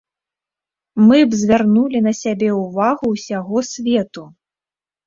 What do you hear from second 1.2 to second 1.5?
б